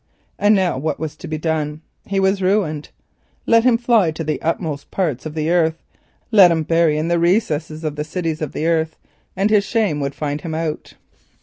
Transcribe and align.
And 0.39 0.55
now 0.55 0.79
what 0.79 0.99
was 0.99 1.15
to 1.17 1.27
be 1.27 1.37
done? 1.37 1.81
He 2.07 2.19
was 2.19 2.41
ruined. 2.41 2.89
Let 3.45 3.63
him 3.63 3.77
fly 3.77 4.09
to 4.09 4.23
the 4.23 4.41
utmost 4.41 4.89
parts 4.89 5.27
of 5.27 5.35
the 5.35 5.51
earth, 5.51 5.75
let 6.31 6.49
him 6.49 6.63
burrow 6.63 6.89
in 6.93 7.07
the 7.07 7.19
recesses 7.19 7.83
of 7.83 7.97
the 7.97 8.03
cities 8.03 8.41
of 8.41 8.51
the 8.51 8.65
earth, 8.65 8.95
and 9.35 9.51
his 9.51 9.63
shame 9.63 9.99
would 9.99 10.15
find 10.15 10.41
him 10.41 10.55
out. 10.55 10.93